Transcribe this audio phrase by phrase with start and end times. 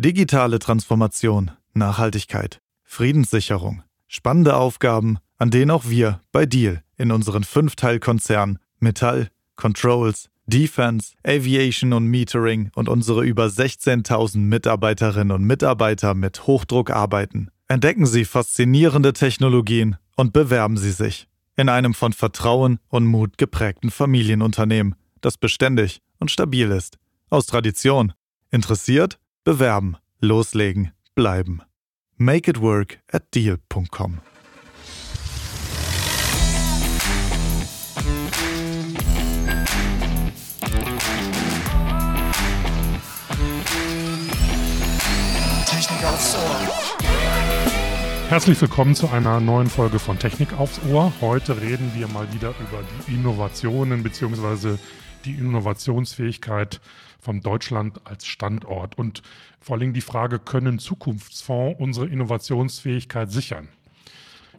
[0.00, 8.58] Digitale Transformation, Nachhaltigkeit, Friedenssicherung, spannende Aufgaben, an denen auch wir bei Deal in unseren Fünfteilkonzernen
[8.78, 16.88] Metall, Controls, Defense, Aviation und Metering und unsere über 16.000 Mitarbeiterinnen und Mitarbeiter mit Hochdruck
[16.88, 17.50] arbeiten.
[17.68, 23.90] Entdecken Sie faszinierende Technologien und bewerben Sie sich in einem von Vertrauen und Mut geprägten
[23.90, 26.96] Familienunternehmen, das beständig und stabil ist.
[27.28, 28.14] Aus Tradition.
[28.50, 29.18] Interessiert?
[29.42, 29.96] Bewerben.
[30.20, 30.92] Loslegen.
[31.14, 31.62] Bleiben.
[32.18, 34.20] Make it work at deal.com.
[45.64, 46.60] Technik aufs Ohr.
[48.28, 51.14] Herzlich willkommen zu einer neuen Folge von Technik aufs Ohr.
[51.22, 54.76] Heute reden wir mal wieder über die Innovationen bzw.
[55.24, 56.80] die Innovationsfähigkeit
[57.20, 59.22] von Deutschland als Standort und
[59.60, 63.68] vor allem die Frage, können Zukunftsfonds unsere Innovationsfähigkeit sichern?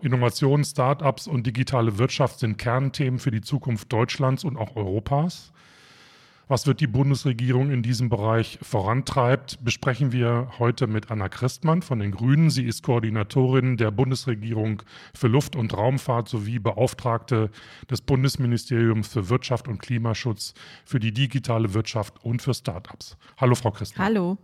[0.01, 5.51] Innovationen, Startups und digitale Wirtschaft sind Kernthemen für die Zukunft Deutschlands und auch Europas.
[6.51, 11.99] Was wird die Bundesregierung in diesem Bereich vorantreibt, besprechen wir heute mit Anna Christmann von
[11.99, 12.49] den Grünen.
[12.49, 14.83] Sie ist Koordinatorin der Bundesregierung
[15.15, 17.51] für Luft- und Raumfahrt sowie Beauftragte
[17.89, 23.15] des Bundesministeriums für Wirtschaft und Klimaschutz für die digitale Wirtschaft und für Startups.
[23.37, 24.07] Hallo, Frau Christmann.
[24.07, 24.37] Hallo.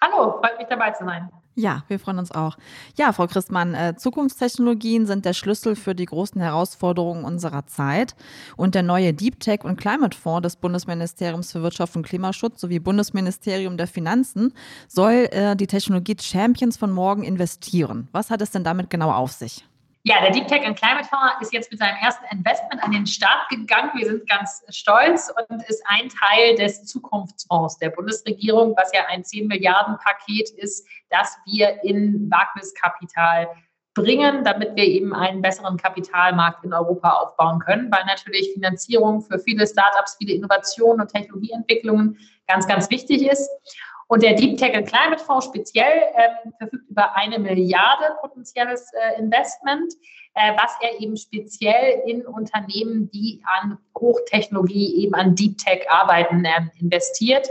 [0.00, 1.28] Hallo, freut mich dabei zu sein.
[1.54, 2.56] Ja, wir freuen uns auch.
[2.96, 8.14] Ja, Frau Christmann, äh, Zukunftstechnologien sind der Schlüssel für die großen Herausforderungen unserer Zeit.
[8.56, 12.78] Und der neue Deep Tech und Climate Fonds des Bundesministeriums für Wirtschaft und Klimaschutz sowie
[12.78, 14.54] Bundesministerium der Finanzen
[14.88, 18.08] soll äh, die Technologie Champions von morgen investieren.
[18.12, 19.66] Was hat es denn damit genau auf sich?
[20.04, 23.06] Ja, der Deep Tech and Climate Fonds ist jetzt mit seinem ersten Investment an den
[23.06, 23.92] Start gegangen.
[23.94, 29.22] Wir sind ganz stolz und ist ein Teil des Zukunftsfonds der Bundesregierung, was ja ein
[29.22, 33.48] 10 Milliarden Paket ist, das wir in Wagniskapital
[33.94, 39.38] bringen, damit wir eben einen besseren Kapitalmarkt in Europa aufbauen können, weil natürlich Finanzierung für
[39.38, 43.48] viele Startups, viele Innovationen und Technologieentwicklungen ganz, ganz wichtig ist.
[44.12, 49.90] Und der Deep Tech Climate Fonds speziell ähm, verfügt über eine Milliarde potenzielles äh, Investment,
[50.34, 56.44] äh, was er eben speziell in Unternehmen, die an Hochtechnologie, eben an Deep Tech arbeiten,
[56.44, 57.48] äh, investiert,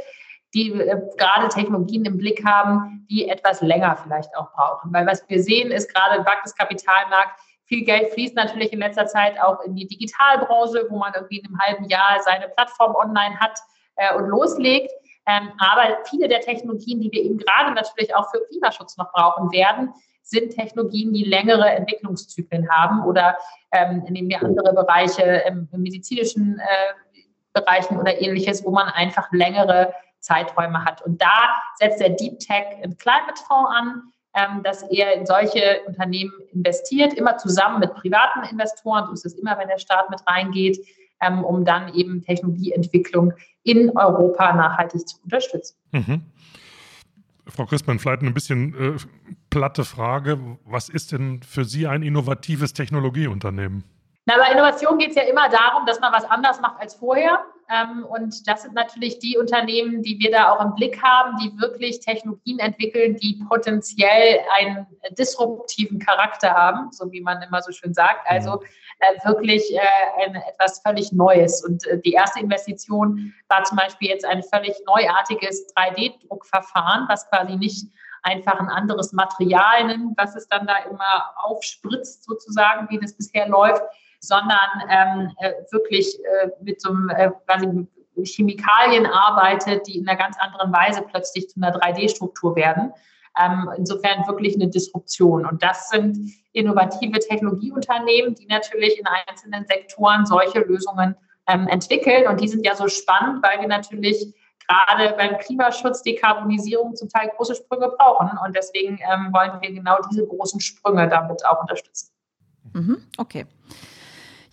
[0.53, 4.93] die äh, gerade Technologien im Blick haben, die etwas länger vielleicht auch brauchen.
[4.93, 9.41] Weil was wir sehen, ist gerade im Wagniskapitalmarkt, viel Geld fließt natürlich in letzter Zeit
[9.41, 13.57] auch in die Digitalbranche, wo man irgendwie in einem halben Jahr seine Plattform online hat
[13.95, 14.91] äh, und loslegt.
[15.27, 19.51] Ähm, aber viele der Technologien, die wir eben gerade natürlich auch für Klimaschutz noch brauchen
[19.51, 19.93] werden,
[20.23, 23.37] sind Technologien, die längere Entwicklungszyklen haben oder
[23.71, 26.93] ähm, nehmen wir andere Bereiche im, im medizinischen äh,
[27.53, 31.01] Bereichen oder ähnliches, wo man einfach längere Zeiträume hat.
[31.01, 34.03] Und da setzt der Deep Tech and Climate Fonds an,
[34.33, 39.07] ähm, dass er in solche Unternehmen investiert, immer zusammen mit privaten Investoren.
[39.07, 40.79] So ist es immer, wenn der Staat mit reingeht
[41.21, 43.33] ähm, um dann eben Technologieentwicklung
[43.63, 45.75] in Europa nachhaltig zu unterstützen.
[45.91, 46.21] Mhm.
[47.47, 48.97] Frau Christmann, vielleicht eine bisschen äh,
[49.49, 50.39] platte Frage.
[50.65, 53.83] Was ist denn für Sie ein innovatives Technologieunternehmen?
[54.31, 57.43] Na, bei Innovation geht es ja immer darum, dass man was anders macht als vorher.
[57.69, 61.51] Ähm, und das sind natürlich die Unternehmen, die wir da auch im Blick haben, die
[61.59, 64.87] wirklich Technologien entwickeln, die potenziell einen
[65.17, 68.25] disruptiven Charakter haben, so wie man immer so schön sagt.
[68.25, 68.65] Also mhm.
[68.99, 71.65] äh, wirklich äh, ein, etwas völlig Neues.
[71.65, 77.57] Und äh, die erste Investition war zum Beispiel jetzt ein völlig neuartiges 3D-Druckverfahren, was quasi
[77.57, 77.85] nicht
[78.23, 83.49] einfach ein anderes Material nimmt, was es dann da immer aufspritzt, sozusagen, wie das bisher
[83.49, 83.81] läuft,
[84.21, 87.87] sondern ähm, äh, wirklich äh, mit so einem äh, quasi
[88.23, 92.93] Chemikalien arbeitet, die in einer ganz anderen Weise plötzlich zu einer 3D-Struktur werden.
[93.41, 95.45] Ähm, insofern wirklich eine Disruption.
[95.45, 96.17] Und das sind
[96.51, 101.15] innovative Technologieunternehmen, die natürlich in einzelnen Sektoren solche Lösungen
[101.47, 102.27] ähm, entwickeln.
[102.27, 104.35] Und die sind ja so spannend, weil wir natürlich
[104.67, 108.37] gerade beim Klimaschutz, Dekarbonisierung zum Teil große Sprünge brauchen.
[108.45, 112.11] Und deswegen ähm, wollen wir genau diese großen Sprünge damit auch unterstützen.
[112.73, 113.45] Mhm, okay.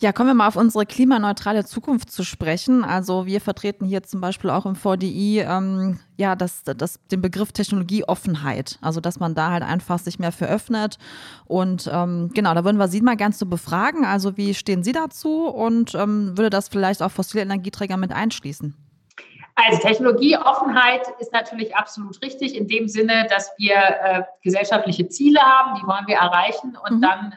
[0.01, 2.85] Ja, kommen wir mal auf unsere klimaneutrale Zukunft zu sprechen.
[2.85, 7.51] Also wir vertreten hier zum Beispiel auch im VDI ähm, ja das, das, den Begriff
[7.51, 8.79] Technologieoffenheit.
[8.81, 10.99] Also dass man da halt einfach sich mehr veröffnet.
[11.47, 14.05] Und ähm, genau, da würden wir Sie mal ganz so befragen.
[14.05, 18.77] Also wie stehen Sie dazu und ähm, würde das vielleicht auch fossile Energieträger mit einschließen?
[19.57, 25.81] Also Technologieoffenheit ist natürlich absolut richtig in dem Sinne, dass wir äh, gesellschaftliche Ziele haben,
[25.81, 27.03] die wollen wir erreichen und mhm.
[27.03, 27.35] dann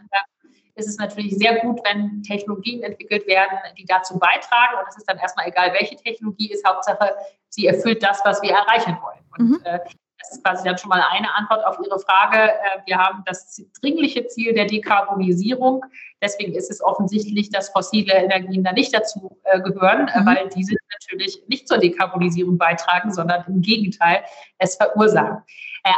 [0.75, 4.77] ist es natürlich sehr gut, wenn Technologien entwickelt werden, die dazu beitragen.
[4.79, 6.65] Und es ist dann erstmal egal, welche Technologie ist.
[6.67, 7.15] Hauptsache,
[7.49, 9.19] sie erfüllt das, was wir erreichen wollen.
[9.37, 9.65] Und mhm.
[9.65, 9.79] äh,
[10.19, 12.51] Das ist quasi dann schon mal eine Antwort auf Ihre Frage.
[12.51, 15.83] Äh, wir haben das dringliche Ziel der Dekarbonisierung.
[16.21, 20.25] Deswegen ist es offensichtlich, dass fossile Energien da nicht dazu äh, gehören, mhm.
[20.25, 24.23] weil diese natürlich nicht zur Dekarbonisierung beitragen, sondern im Gegenteil
[24.59, 25.41] es verursachen.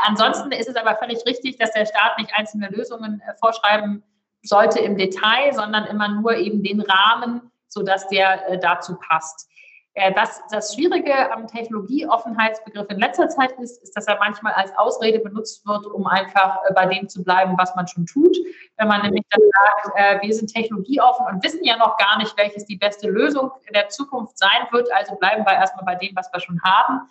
[0.05, 4.01] Ansonsten ist es aber völlig richtig, dass der Staat nicht einzelne Lösungen vorschreiben
[4.43, 9.49] sollte im Detail, sondern immer nur eben den Rahmen, sodass der dazu passt.
[9.95, 14.75] Äh, das, das Schwierige am Technologieoffenheitsbegriff in letzter Zeit ist, ist, dass er manchmal als
[14.77, 18.35] Ausrede benutzt wird, um einfach äh, bei dem zu bleiben, was man schon tut.
[18.77, 22.35] Wenn man nämlich dann sagt, äh, wir sind technologieoffen und wissen ja noch gar nicht,
[22.37, 26.15] welches die beste Lösung in der Zukunft sein wird, also bleiben wir erstmal bei dem,
[26.15, 27.01] was wir schon haben,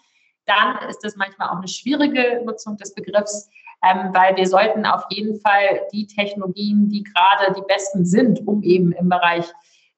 [0.46, 3.48] dann ist das manchmal auch eine schwierige Nutzung des Begriffs.
[3.84, 8.62] Ähm, weil wir sollten auf jeden Fall die Technologien, die gerade die besten sind, um
[8.62, 9.44] eben im Bereich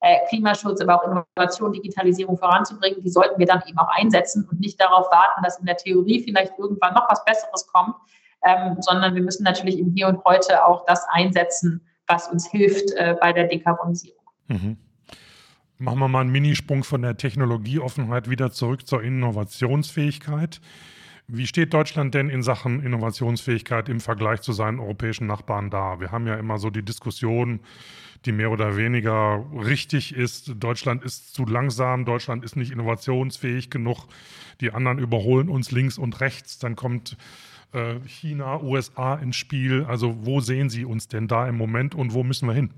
[0.04, 4.60] äh, Klimaschutz, aber auch Innovation, Digitalisierung voranzubringen, die sollten wir dann eben auch einsetzen und
[4.60, 7.94] nicht darauf warten, dass in der Theorie vielleicht irgendwann noch was Besseres kommt,
[8.42, 12.90] ähm, sondern wir müssen natürlich im Hier und Heute auch das einsetzen, was uns hilft
[12.92, 14.24] äh, bei der Dekarbonisierung.
[14.48, 14.76] Mhm.
[15.78, 20.60] Machen wir mal einen Minisprung von der Technologieoffenheit wieder zurück zur Innovationsfähigkeit.
[21.26, 25.98] Wie steht Deutschland denn in Sachen Innovationsfähigkeit im Vergleich zu seinen europäischen Nachbarn da?
[25.98, 27.58] Wir haben ja immer so die Diskussion,
[28.24, 30.52] die mehr oder weniger richtig ist.
[30.62, 34.06] Deutschland ist zu langsam, Deutschland ist nicht innovationsfähig genug.
[34.60, 36.58] Die anderen überholen uns links und rechts.
[36.60, 37.16] Dann kommt
[37.72, 39.84] äh, China, USA ins Spiel.
[39.84, 42.70] Also wo sehen Sie uns denn da im Moment und wo müssen wir hin?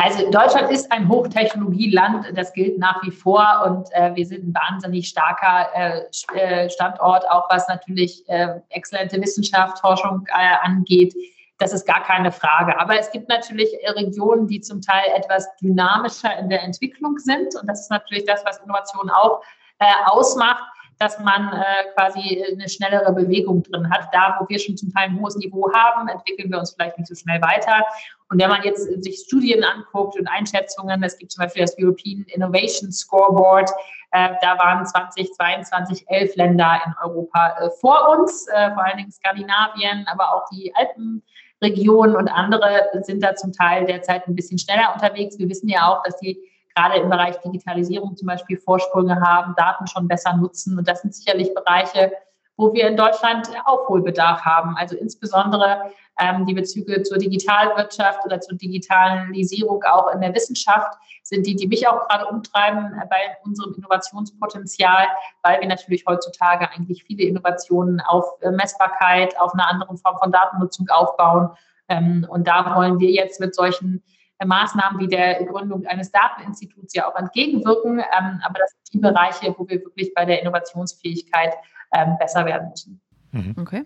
[0.00, 4.54] Also Deutschland ist ein Hochtechnologieland, das gilt nach wie vor und äh, wir sind ein
[4.54, 6.02] wahnsinnig starker äh,
[6.36, 11.16] äh Standort, auch was natürlich äh, exzellente Wissenschaft, Forschung äh, angeht.
[11.58, 12.78] Das ist gar keine Frage.
[12.78, 17.56] Aber es gibt natürlich Regionen, die zum Teil etwas dynamischer in der Entwicklung sind.
[17.60, 19.42] Und das ist natürlich das, was Innovation auch
[19.80, 20.62] äh, ausmacht,
[20.98, 21.64] dass man äh,
[21.94, 24.08] quasi eine schnellere Bewegung drin hat.
[24.12, 27.08] Da, wo wir schon zum Teil ein hohes Niveau haben, entwickeln wir uns vielleicht nicht
[27.08, 27.84] so schnell weiter.
[28.30, 32.24] Und wenn man jetzt sich Studien anguckt und Einschätzungen, es gibt zum Beispiel das European
[32.28, 33.70] Innovation Scoreboard,
[34.10, 39.12] äh, da waren 2022 elf Länder in Europa äh, vor uns, äh, vor allen Dingen
[39.12, 41.22] Skandinavien, aber auch die Alpen.
[41.60, 45.40] Regionen und andere sind da zum Teil derzeit ein bisschen schneller unterwegs.
[45.40, 46.38] Wir wissen ja auch, dass die
[46.78, 50.78] gerade im Bereich Digitalisierung zum Beispiel Vorsprünge haben, Daten schon besser nutzen.
[50.78, 52.12] Und das sind sicherlich Bereiche,
[52.56, 54.76] wo wir in Deutschland Aufholbedarf haben.
[54.76, 55.90] Also insbesondere
[56.20, 60.92] ähm, die Bezüge zur Digitalwirtschaft oder zur Digitalisierung auch in der Wissenschaft
[61.22, 65.06] sind die, die mich auch gerade umtreiben äh, bei unserem Innovationspotenzial,
[65.42, 70.32] weil wir natürlich heutzutage eigentlich viele Innovationen auf äh, Messbarkeit, auf einer anderen Form von
[70.32, 71.50] Datennutzung aufbauen.
[71.88, 74.02] Ähm, und da wollen wir jetzt mit solchen
[74.46, 77.98] Maßnahmen wie der Gründung eines Dateninstituts ja auch entgegenwirken.
[77.98, 81.54] Ähm, aber das sind die Bereiche, wo wir wirklich bei der Innovationsfähigkeit
[81.92, 83.00] ähm, besser werden müssen.
[83.32, 83.54] Mhm.
[83.60, 83.84] Okay.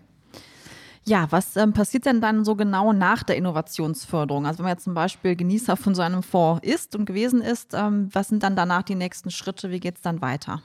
[1.05, 4.45] Ja, was ähm, passiert denn dann so genau nach der Innovationsförderung?
[4.45, 7.73] Also wenn man jetzt zum Beispiel Genießer von so einem Fonds ist und gewesen ist,
[7.73, 9.69] ähm, was sind dann danach die nächsten Schritte?
[9.69, 10.61] Wie geht es dann weiter?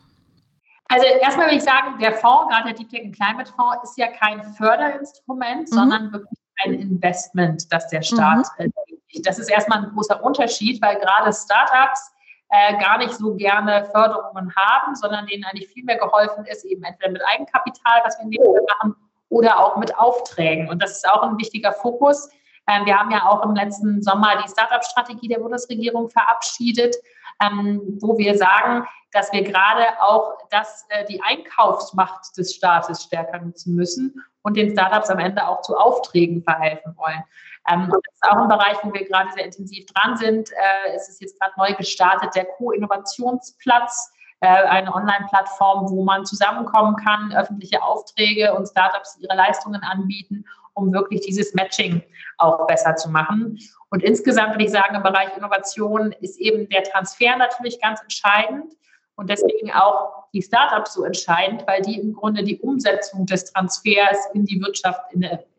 [0.88, 3.98] Also erstmal will ich sagen, der Fonds, gerade der Deep Tech and Climate Fonds, ist
[3.98, 5.74] ja kein Förderinstrument, mhm.
[5.74, 8.72] sondern wirklich ein Investment, das der Staat mhm.
[9.22, 12.12] Das ist erstmal ein großer Unterschied, weil gerade Startups
[12.50, 16.82] äh, gar nicht so gerne Förderungen haben, sondern denen eigentlich viel mehr geholfen ist, eben
[16.82, 18.96] entweder mit Eigenkapital, was wir in dem Fall machen,
[19.28, 20.68] oder auch mit Aufträgen.
[20.68, 22.30] Und das ist auch ein wichtiger Fokus.
[22.66, 26.96] Ähm, wir haben ja auch im letzten Sommer die Startup-Strategie der Bundesregierung verabschiedet,
[27.42, 33.38] ähm, wo wir sagen, dass wir gerade auch das, äh, die Einkaufsmacht des Staates stärker
[33.38, 37.22] nutzen müssen und den Startups am Ende auch zu Aufträgen verhelfen wollen.
[37.70, 40.50] Ähm, das ist auch ein Bereich, wo wir gerade sehr intensiv dran sind.
[40.50, 46.96] Äh, es ist jetzt gerade neu gestartet, der Co-Innovationsplatz, äh, eine Online-Plattform, wo man zusammenkommen
[46.96, 50.44] kann, öffentliche Aufträge und Startups ihre Leistungen anbieten,
[50.74, 52.02] um wirklich dieses Matching
[52.38, 53.58] auch besser zu machen.
[53.90, 58.74] Und insgesamt würde ich sagen, im Bereich Innovation ist eben der Transfer natürlich ganz entscheidend
[59.16, 64.18] und deswegen auch die Startups so entscheidend, weil die im Grunde die Umsetzung des Transfers
[64.34, 65.00] in die Wirtschaft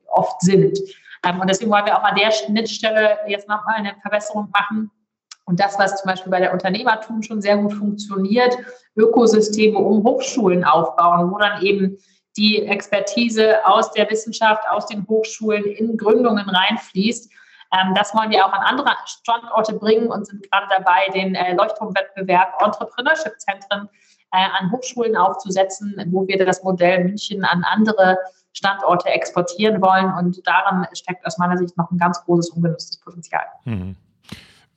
[0.08, 0.80] oft sind.
[1.26, 4.92] Ähm, und deswegen wollen wir auch an der Schnittstelle jetzt nochmal eine Verbesserung machen.
[5.46, 8.56] Und das, was zum Beispiel bei der Unternehmertum schon sehr gut funktioniert,
[8.96, 11.98] Ökosysteme um Hochschulen aufbauen, wo dann eben
[12.38, 17.32] die Expertise aus der Wissenschaft, aus den Hochschulen in Gründungen reinfließt.
[17.74, 21.54] Ähm, das wollen wir auch an andere Standorte bringen und sind gerade dabei, den äh,
[21.56, 23.90] Leuchtturmwettbewerb Entrepreneurship-Zentren
[24.32, 28.18] äh, an Hochschulen aufzusetzen, wo wir das Modell München an andere
[28.54, 30.14] Standorte exportieren wollen.
[30.14, 33.44] Und darin steckt aus meiner Sicht noch ein ganz großes ungenutztes Potenzial.
[33.66, 33.96] Mhm.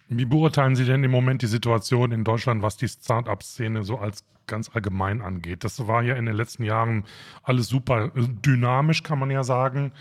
[0.09, 4.25] Wie beurteilen Sie denn im Moment die Situation in Deutschland, was die Start-up-Szene so als
[4.47, 5.65] ganz allgemein angeht?
[5.65, 7.05] Das war ja in den letzten Jahren
[7.43, 9.93] alles super dynamisch, kann man ja sagen.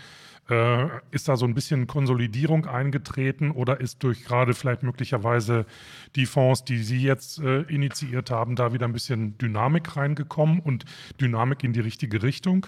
[0.50, 5.66] Äh, ist da so ein bisschen Konsolidierung eingetreten oder ist durch gerade vielleicht möglicherweise
[6.16, 10.84] die Fonds, die Sie jetzt äh, initiiert haben, da wieder ein bisschen Dynamik reingekommen und
[11.20, 12.66] Dynamik in die richtige Richtung?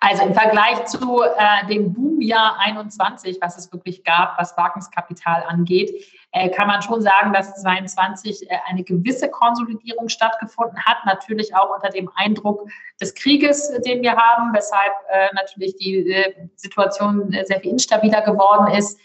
[0.00, 5.90] Also im Vergleich zu äh, dem Boomjahr 21, was es wirklich gab, was Wagniskapital angeht,
[6.30, 10.98] äh, kann man schon sagen, dass 22 äh, eine gewisse Konsolidierung stattgefunden hat.
[11.04, 12.68] Natürlich auch unter dem Eindruck
[13.00, 18.22] des Krieges, äh, den wir haben, weshalb äh, natürlich die äh, Situation sehr viel instabiler
[18.22, 19.00] geworden ist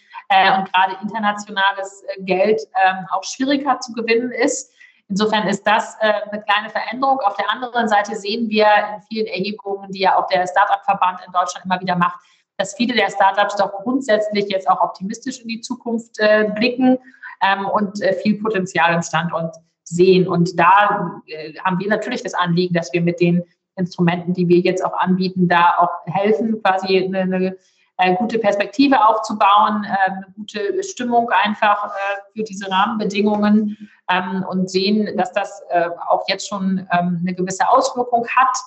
[0.57, 4.73] und gerade internationales Geld ähm, auch schwieriger zu gewinnen ist.
[5.13, 7.19] Insofern ist das äh, eine kleine Veränderung.
[7.19, 11.31] Auf der anderen Seite sehen wir in vielen Erhebungen, die ja auch der Startup-Verband in
[11.31, 12.17] Deutschland immer wieder macht,
[12.57, 16.97] dass viele der Startups doch grundsätzlich jetzt auch optimistisch in die Zukunft äh, blicken
[17.43, 20.27] ähm, und äh, viel Potenzial im Standort sehen.
[20.27, 23.43] Und da äh, haben wir natürlich das Anliegen, dass wir mit den
[23.75, 27.57] Instrumenten, die wir jetzt auch anbieten, da auch helfen, quasi eine, eine
[27.97, 31.89] äh, gute Perspektive aufzubauen, äh, eine gute Stimmung einfach äh,
[32.35, 33.77] für diese Rahmenbedingungen
[34.13, 38.57] ähm, und sehen, dass das äh, auch jetzt schon ähm, eine gewisse Auswirkung hat.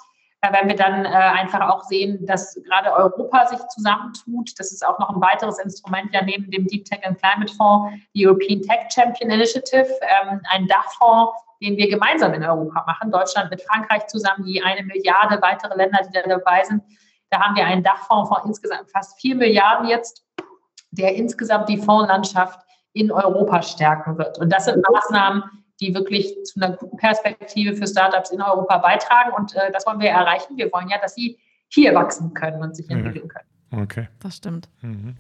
[0.43, 4.87] Äh, wenn wir dann äh, einfach auch sehen, dass gerade Europa sich zusammentut, das ist
[4.87, 8.61] auch noch ein weiteres Instrument ja neben dem Deep Tech and Climate Fonds, die European
[8.63, 14.07] Tech Champion Initiative, ähm, ein Dachfonds, den wir gemeinsam in Europa machen, Deutschland mit Frankreich
[14.09, 16.83] zusammen, die eine Milliarde weitere Länder, die da dabei sind,
[17.31, 20.25] da haben wir einen Dachfonds von insgesamt fast 4 Milliarden jetzt,
[20.91, 22.61] der insgesamt die Fondslandschaft
[22.97, 24.39] in Europa stärken wird.
[24.39, 25.43] Und das sind Maßnahmen,
[25.81, 29.33] die wirklich zu einer guten Perspektive für Startups in Europa beitragen.
[29.37, 30.57] Und äh, das wollen wir erreichen.
[30.57, 31.39] Wir wollen ja, dass sie
[31.69, 32.99] hier wachsen können und sich mhm.
[32.99, 33.83] entwickeln können.
[33.83, 34.09] Okay.
[34.21, 34.69] Das stimmt.
[34.81, 35.17] Mhm.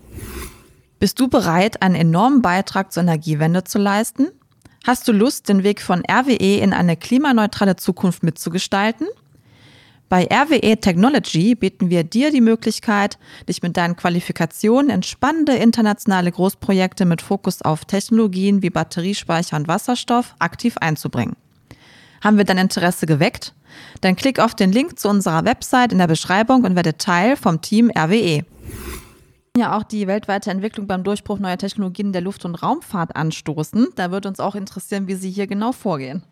[0.99, 4.29] Bist du bereit, einen enormen Beitrag zur Energiewende zu leisten?
[4.87, 9.07] Hast du Lust, den Weg von RWE in eine klimaneutrale Zukunft mitzugestalten?
[10.09, 16.31] Bei RWE Technology bieten wir dir die Möglichkeit, dich mit deinen Qualifikationen in spannende internationale
[16.31, 21.35] Großprojekte mit Fokus auf Technologien wie Batteriespeicher und Wasserstoff aktiv einzubringen.
[22.23, 23.53] Haben wir dein Interesse geweckt?
[24.01, 27.61] Dann klick auf den Link zu unserer Website in der Beschreibung und werde Teil vom
[27.61, 28.45] Team RWE.
[29.57, 33.89] Ja, auch die weltweite Entwicklung beim Durchbruch neuer Technologien der Luft- und Raumfahrt anstoßen.
[33.97, 36.23] Da würde uns auch interessieren, wie Sie hier genau vorgehen.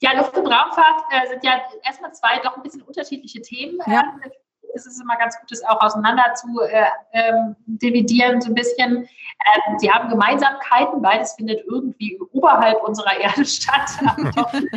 [0.00, 3.78] Ja, Luft- und Raumfahrt äh, sind ja erstmal zwei doch ein bisschen unterschiedliche Themen.
[3.86, 4.02] Ja.
[4.24, 4.32] Ähm,
[4.74, 8.96] es ist immer ganz gut, das auch auseinander zu äh, ähm, dividieren, so ein bisschen.
[8.98, 14.68] Ähm, sie haben Gemeinsamkeiten, beides findet irgendwie oberhalb unserer Erde statt, aber doch ein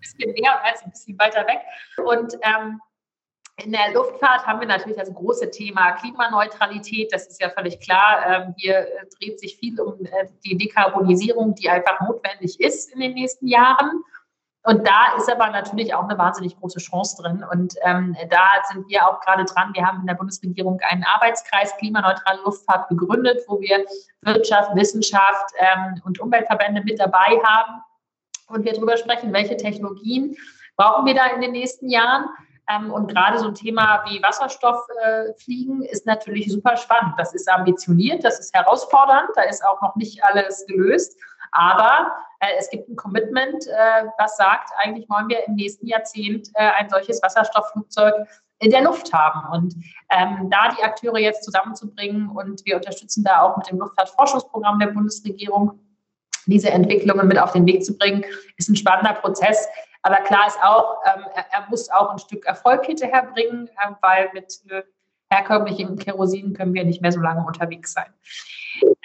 [0.00, 1.60] bisschen näher und als ein bisschen weiter weg.
[2.04, 2.80] Und ähm,
[3.62, 7.12] in der Luftfahrt haben wir natürlich das große Thema Klimaneutralität.
[7.12, 8.24] Das ist ja völlig klar.
[8.26, 13.00] Ähm, hier äh, dreht sich viel um äh, die Dekarbonisierung, die einfach notwendig ist in
[13.00, 14.02] den nächsten Jahren.
[14.68, 17.42] Und da ist aber natürlich auch eine wahnsinnig große Chance drin.
[17.50, 19.70] Und ähm, da sind wir auch gerade dran.
[19.72, 23.86] Wir haben in der Bundesregierung einen Arbeitskreis klimaneutrale Luftfahrt gegründet, wo wir
[24.20, 27.80] Wirtschaft, Wissenschaft ähm, und Umweltverbände mit dabei haben.
[28.48, 30.36] Und wir darüber sprechen, welche Technologien
[30.76, 32.26] brauchen wir da in den nächsten Jahren.
[32.68, 37.14] Ähm, und gerade so ein Thema wie Wasserstofffliegen äh, ist natürlich super spannend.
[37.16, 41.18] Das ist ambitioniert, das ist herausfordernd, da ist auch noch nicht alles gelöst.
[41.52, 46.48] Aber äh, es gibt ein Commitment, äh, was sagt, eigentlich wollen wir im nächsten Jahrzehnt
[46.54, 48.14] äh, ein solches Wasserstoffflugzeug
[48.60, 49.48] in der Luft haben.
[49.52, 49.74] Und
[50.10, 54.88] ähm, da die Akteure jetzt zusammenzubringen und wir unterstützen da auch mit dem Luftfahrtforschungsprogramm der
[54.88, 55.78] Bundesregierung,
[56.46, 58.24] diese Entwicklungen mit auf den Weg zu bringen,
[58.56, 59.68] ist ein spannender Prozess.
[60.02, 64.30] Aber klar ist auch, ähm, er, er, muss auch ein Stück Erfolg hinterherbringen, äh, weil
[64.32, 64.82] mit äh,
[65.30, 68.12] herkömmlichem Kerosin können wir nicht mehr so lange unterwegs sein.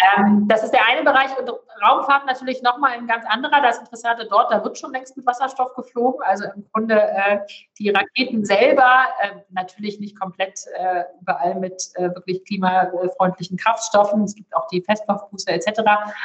[0.03, 1.50] Ähm, das ist der eine Bereich und
[1.81, 3.62] Raumfahrt natürlich nochmal ein ganz anderer.
[3.62, 6.22] Das Interessante dort, da wird schon längst mit Wasserstoff geflogen.
[6.24, 7.39] Also im Grunde äh,
[7.77, 14.24] die Raketen selber, äh, natürlich nicht komplett äh, überall mit äh, wirklich klimafreundlichen Kraftstoffen.
[14.24, 15.81] Es gibt auch die Feststoffbooster etc.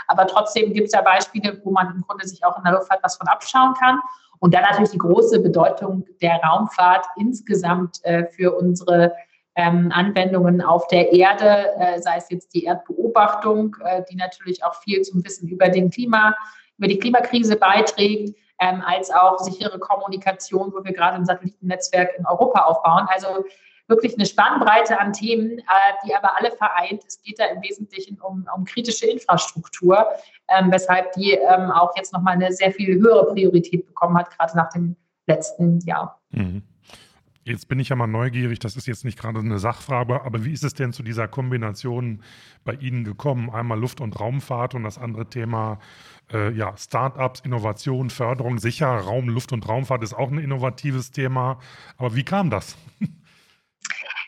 [0.07, 3.03] Aber trotzdem gibt es ja Beispiele, wo man im Grunde sich auch in der Luftfahrt
[3.03, 4.01] was von abschauen kann.
[4.41, 9.13] Und dann natürlich die große Bedeutung der Raumfahrt insgesamt äh, für unsere
[9.59, 14.75] ähm, Anwendungen auf der Erde, äh, sei es jetzt die Erdbeobachtung, äh, die natürlich auch
[14.83, 16.35] viel zum Wissen über den Klima,
[16.79, 22.25] über die Klimakrise beiträgt, ähm, als auch sichere Kommunikation, wo wir gerade ein Satellitennetzwerk in
[22.25, 23.09] Europa aufbauen.
[23.09, 23.45] Also
[23.89, 25.63] wirklich eine Spannbreite an Themen, äh,
[26.07, 27.03] die aber alle vereint.
[27.05, 30.07] Es geht da im Wesentlichen um, um kritische Infrastruktur,
[30.49, 34.57] ähm, weshalb die ähm, auch jetzt nochmal eine sehr viel höhere Priorität bekommen hat, gerade
[34.57, 34.95] nach dem
[35.27, 36.21] letzten Jahr.
[36.31, 36.63] Mhm.
[37.49, 40.53] Jetzt bin ich ja mal neugierig, das ist jetzt nicht gerade eine Sachfrage, aber wie
[40.53, 42.23] ist es denn zu dieser Kombination
[42.63, 43.49] bei Ihnen gekommen?
[43.49, 45.79] Einmal Luft- und Raumfahrt und das andere Thema
[46.31, 51.59] äh, ja, Startups, Innovation, Förderung, sicher, Raum, Luft- und Raumfahrt ist auch ein innovatives Thema.
[51.97, 52.77] Aber wie kam das?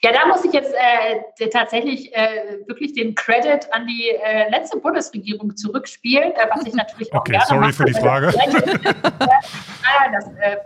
[0.03, 4.79] Ja, da muss ich jetzt äh, tatsächlich äh, wirklich den Credit an die äh, letzte
[4.79, 7.73] Bundesregierung zurückspielen, äh, was ich natürlich auch okay, gerne sorry mache.
[7.75, 8.33] für die Frage.
[8.39, 10.57] Nein, das, äh,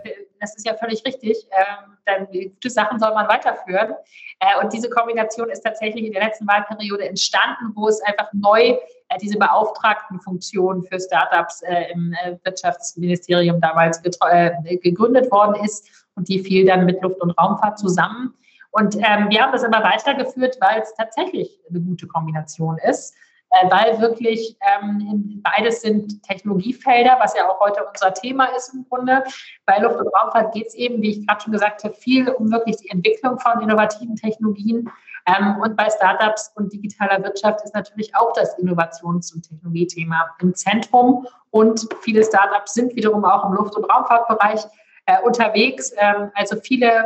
[0.45, 1.47] das, ist ja völlig richtig.
[1.51, 3.95] Ähm, denn gute Sachen soll man weiterführen.
[4.39, 8.77] Äh, und diese Kombination ist tatsächlich in der letzten Wahlperiode entstanden, wo es einfach neu
[9.21, 11.61] diese Beauftragtenfunktion für Startups
[11.93, 15.87] im Wirtschaftsministerium damals gegründet worden ist.
[16.15, 18.33] Und die fiel dann mit Luft- und Raumfahrt zusammen.
[18.71, 23.24] Und ähm, wir haben das aber weitergeführt, weil es tatsächlich eine gute Kombination ist, äh,
[23.69, 29.23] weil wirklich ähm, beides sind Technologiefelder, was ja auch heute unser Thema ist im Grunde.
[29.65, 32.51] Bei Luft- und Raumfahrt geht es eben, wie ich gerade schon gesagt habe, viel um
[32.51, 34.89] wirklich die Entwicklung von innovativen Technologien.
[35.27, 40.53] Ähm, und bei Startups und digitaler Wirtschaft ist natürlich auch das Innovations- und Technologiethema im
[40.53, 41.25] Zentrum.
[41.49, 44.61] Und viele Startups sind wiederum auch im Luft- und Raumfahrtbereich
[45.05, 45.93] äh, unterwegs.
[45.97, 47.05] Ähm, also viele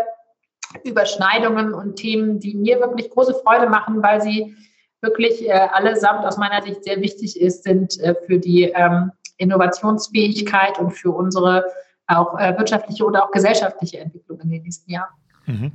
[0.83, 4.55] Überschneidungen und Themen, die mir wirklich große Freude machen, weil sie
[5.01, 10.79] wirklich äh, allesamt aus meiner Sicht sehr wichtig ist, sind äh, für die ähm, Innovationsfähigkeit
[10.79, 11.65] und für unsere
[12.07, 15.13] auch äh, wirtschaftliche oder auch gesellschaftliche Entwicklung in den nächsten Jahren.
[15.45, 15.71] Mhm.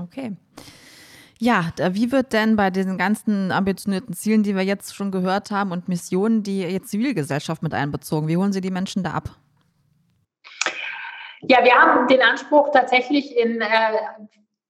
[0.00, 0.32] Okay.
[1.38, 5.72] Ja, wie wird denn bei diesen ganzen ambitionierten Zielen, die wir jetzt schon gehört haben
[5.72, 8.28] und Missionen, die Zivilgesellschaft mit einbezogen?
[8.28, 9.30] Wie holen Sie die Menschen da ab?
[11.40, 13.66] Ja, wir haben den Anspruch tatsächlich in äh,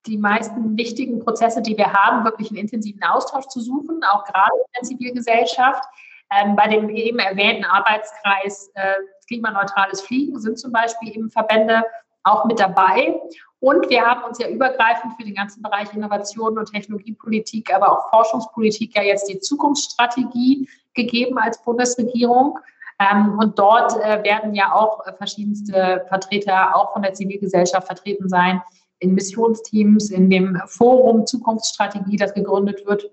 [0.07, 4.53] die meisten wichtigen Prozesse, die wir haben, wirklich einen intensiven Austausch zu suchen, auch gerade
[4.57, 5.85] in der Zivilgesellschaft.
[6.31, 8.95] Ähm, bei dem eben erwähnten Arbeitskreis äh,
[9.27, 11.85] klimaneutrales Fliegen sind zum Beispiel eben Verbände
[12.25, 13.21] auch mit dabei.
[13.61, 18.11] Und wir haben uns ja übergreifend für den ganzen Bereich Innovation und Technologiepolitik, aber auch
[18.11, 22.59] Forschungspolitik ja jetzt die Zukunftsstrategie gegeben als Bundesregierung.
[22.99, 28.63] Ähm, und dort äh, werden ja auch verschiedenste Vertreter auch von der Zivilgesellschaft vertreten sein,
[29.03, 33.11] in Missionsteams, in dem Forum Zukunftsstrategie, das gegründet wird.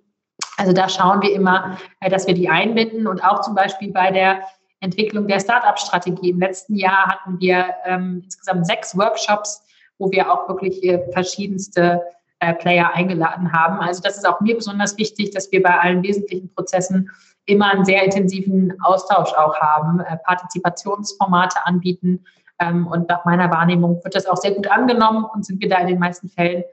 [0.58, 4.12] Also da schauen wir immer, äh, dass wir die einbinden und auch zum Beispiel bei
[4.12, 4.42] der
[4.82, 6.30] Entwicklung der Start-up-Strategie.
[6.30, 9.62] Im letzten Jahr hatten wir ähm, insgesamt sechs Workshops,
[9.98, 12.02] wo wir auch wirklich äh, verschiedenste
[12.40, 13.80] äh, Player eingeladen haben.
[13.80, 17.10] Also das ist auch mir besonders wichtig, dass wir bei allen wesentlichen Prozessen
[17.46, 22.24] immer einen sehr intensiven Austausch auch haben, äh, Partizipationsformate anbieten.
[22.60, 25.78] Ähm, und nach meiner Wahrnehmung wird das auch sehr gut angenommen und sind wir da
[25.78, 26.64] in den meisten Fällen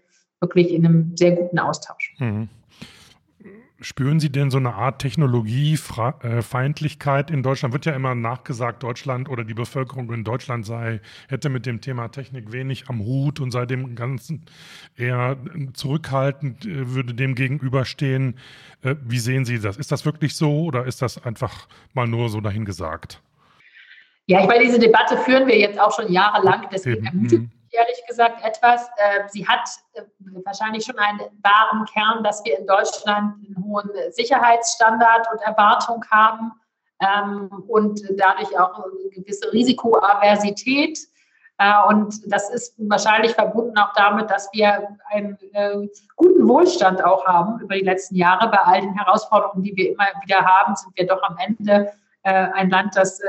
[0.40, 2.14] wirklich in einem sehr guten Austausch.
[2.18, 2.48] Mhm.
[3.80, 7.74] Spüren Sie denn so eine Art Technologiefeindlichkeit in Deutschland?
[7.74, 12.08] Wird ja immer nachgesagt, Deutschland oder die Bevölkerung in Deutschland sei, hätte mit dem Thema
[12.08, 14.46] Technik wenig am Hut und sei dem Ganzen
[14.96, 15.36] eher
[15.74, 18.38] zurückhaltend, äh, würde dem gegenüberstehen.
[18.80, 19.76] Äh, wie sehen Sie das?
[19.76, 23.20] Ist das wirklich so oder ist das einfach mal nur so dahingesagt?
[24.26, 28.02] Ja, ich meine, diese Debatte führen wir jetzt auch schon jahrelang, deswegen ermutigt mhm ehrlich
[28.06, 28.88] gesagt etwas.
[28.96, 30.02] Äh, sie hat äh,
[30.44, 36.52] wahrscheinlich schon einen wahren Kern, dass wir in Deutschland einen hohen Sicherheitsstandard und Erwartung haben
[37.00, 40.98] ähm, und dadurch auch eine gewisse Risikoaversität.
[41.58, 45.38] Äh, und das ist wahrscheinlich verbunden auch damit, dass wir einen
[46.16, 48.48] guten Wohlstand auch haben über die letzten Jahre.
[48.48, 52.70] Bei all den Herausforderungen, die wir immer wieder haben, sind wir doch am Ende ein
[52.70, 53.28] Land, das äh,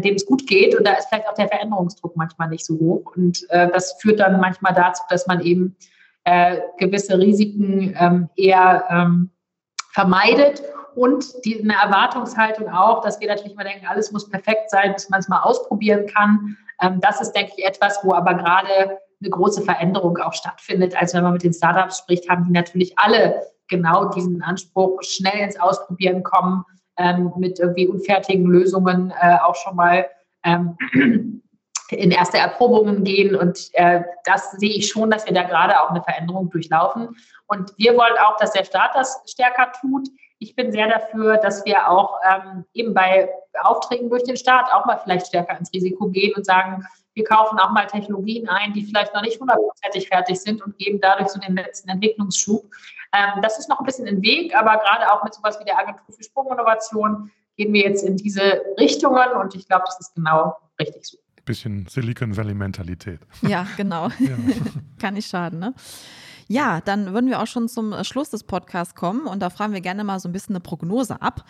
[0.00, 0.76] dem es gut geht.
[0.76, 3.12] Und da ist vielleicht auch der Veränderungsdruck manchmal nicht so hoch.
[3.16, 5.76] Und äh, das führt dann manchmal dazu, dass man eben
[6.24, 9.30] äh, gewisse Risiken ähm, eher ähm,
[9.92, 10.62] vermeidet
[10.94, 15.08] und die, eine Erwartungshaltung auch, dass wir natürlich mal denken, alles muss perfekt sein, bis
[15.08, 16.56] man es mal ausprobieren kann.
[16.80, 21.00] Ähm, das ist, denke ich, etwas, wo aber gerade eine große Veränderung auch stattfindet.
[21.00, 25.38] Also wenn man mit den Startups spricht, haben die natürlich alle genau diesen Anspruch, schnell
[25.38, 26.64] ins Ausprobieren kommen,
[26.96, 30.06] ähm, mit irgendwie unfertigen Lösungen äh, auch schon mal
[30.44, 30.76] ähm,
[31.90, 33.34] in erste Erprobungen gehen.
[33.34, 37.16] Und äh, das sehe ich schon, dass wir da gerade auch eine Veränderung durchlaufen.
[37.46, 40.08] Und wir wollen auch, dass der Staat das stärker tut.
[40.38, 43.28] Ich bin sehr dafür, dass wir auch ähm, eben bei
[43.62, 47.58] Aufträgen durch den Staat auch mal vielleicht stärker ins Risiko gehen und sagen, wir kaufen
[47.58, 51.38] auch mal Technologien ein, die vielleicht noch nicht hundertprozentig fertig sind und geben dadurch so
[51.38, 52.64] den letzten Entwicklungsschub.
[53.12, 55.78] Ähm, das ist noch ein bisschen im Weg, aber gerade auch mit sowas wie der
[55.78, 60.56] Agentur für Sprunginnovation gehen wir jetzt in diese Richtungen und ich glaube, das ist genau
[60.80, 61.18] richtig so.
[61.44, 63.20] Bisschen Silicon Valley Mentalität.
[63.42, 64.08] Ja, genau.
[64.18, 64.36] Ja.
[65.00, 65.74] Kann nicht schaden, ne?
[66.48, 69.80] Ja, dann würden wir auch schon zum Schluss des Podcasts kommen und da fragen wir
[69.80, 71.44] gerne mal so ein bisschen eine Prognose ab.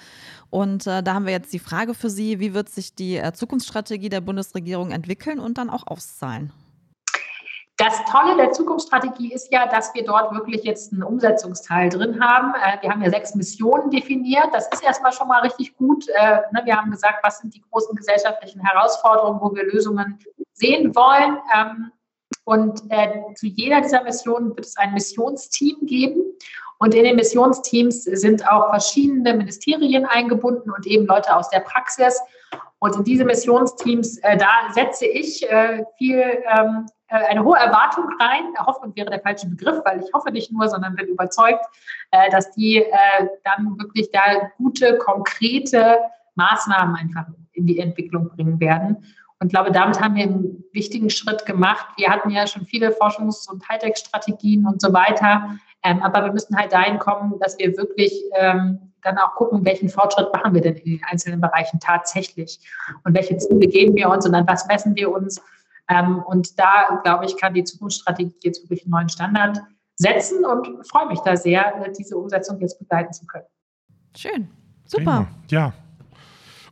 [0.51, 3.33] Und äh, da haben wir jetzt die Frage für Sie, wie wird sich die äh,
[3.33, 6.53] Zukunftsstrategie der Bundesregierung entwickeln und dann auch auszahlen?
[7.83, 12.55] Das Tolle der Zukunftsstrategie ist ja, dass wir dort wirklich jetzt einen Umsetzungsteil drin haben.
[12.55, 14.51] Äh, wir haben ja sechs Missionen definiert.
[14.53, 16.07] Das ist erstmal schon mal richtig gut.
[16.11, 20.17] Äh, ne, wir haben gesagt, was sind die großen gesellschaftlichen Herausforderungen, wo wir Lösungen
[20.53, 21.39] sehen wollen.
[21.57, 21.91] Ähm,
[22.45, 26.23] und äh, zu jeder dieser Missionen wird es ein Missionsteam geben.
[26.79, 32.21] Und in den Missionsteams sind auch verschiedene Ministerien eingebunden und eben Leute aus der Praxis.
[32.79, 35.47] Und in diese Missionsteams, da setze ich
[35.99, 38.45] viel, ähm, äh, eine hohe Erwartung rein.
[38.67, 41.65] Hoffnung wäre der falsche Begriff, weil ich hoffe nicht nur, sondern bin überzeugt,
[42.11, 45.99] äh, dass die äh, dann wirklich da gute, konkrete
[46.35, 49.05] Maßnahmen einfach in die Entwicklung bringen werden.
[49.41, 51.87] Und glaube, damit haben wir einen wichtigen Schritt gemacht.
[51.97, 55.57] Wir hatten ja schon viele Forschungs- und Hightech-Strategien und so weiter.
[55.83, 59.89] Ähm, aber wir müssen halt dahin kommen, dass wir wirklich ähm, dann auch gucken, welchen
[59.89, 62.61] Fortschritt machen wir denn in den einzelnen Bereichen tatsächlich
[63.05, 65.43] und welche Ziele geben wir uns und an was messen wir uns.
[65.93, 69.59] Ähm, und da, glaube ich, kann die Zukunftsstrategie jetzt wirklich einen neuen Standard
[69.97, 73.45] setzen und freue mich da sehr, diese Umsetzung jetzt begleiten zu können.
[74.17, 74.49] Schön,
[74.87, 75.27] super.
[75.51, 75.73] Ja,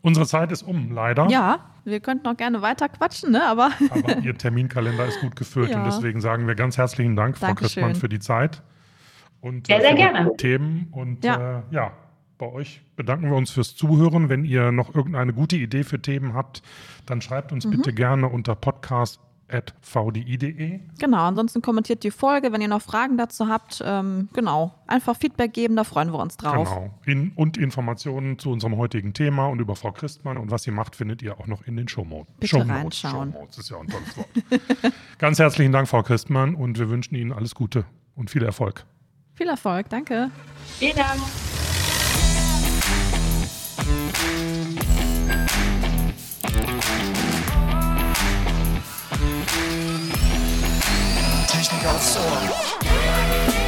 [0.02, 1.28] unsere Zeit ist um, leider.
[1.28, 3.44] Ja, wir könnten noch gerne weiter quatschen, ne?
[3.44, 3.70] aber.
[3.90, 5.78] aber Ihr Terminkalender ist gut gefüllt ja.
[5.78, 7.54] und deswegen sagen wir ganz herzlichen Dank, Frau.
[7.54, 8.62] Christmann, für die Zeit.
[9.40, 10.36] Und, sehr, äh, sehr gerne.
[10.36, 11.58] Themen und ja.
[11.58, 11.92] Äh, ja,
[12.40, 14.30] bei euch bedanken wir uns fürs Zuhören.
[14.30, 16.62] Wenn ihr noch irgendeine gute Idee für Themen habt,
[17.06, 17.70] dann schreibt uns mhm.
[17.70, 20.80] bitte gerne unter podcast.vdi.de.
[20.98, 23.82] Genau, ansonsten kommentiert die Folge, wenn ihr noch Fragen dazu habt.
[23.84, 26.70] Ähm, genau, einfach Feedback geben, da freuen wir uns drauf.
[26.70, 26.94] Genau.
[27.04, 30.96] In, und Informationen zu unserem heutigen Thema und über Frau Christmann und was sie macht,
[30.96, 32.32] findet ihr auch noch in den Shownotes.
[32.40, 33.04] Bitte Shownotes.
[33.04, 33.32] reinschauen.
[33.32, 34.28] Shownotes ist ja ein tolles Wort.
[35.18, 37.84] Ganz herzlichen Dank, Frau Christmann, und wir wünschen Ihnen alles Gute
[38.16, 38.86] und viel Erfolg.
[39.34, 40.30] Viel Erfolg, danke.
[40.78, 41.20] Vielen Dank.
[51.46, 53.59] Technik aufs Ohr.